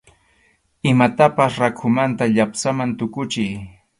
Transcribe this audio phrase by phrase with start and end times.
[0.91, 3.53] Imatapas rakhumanta llapsaman tukuchiy.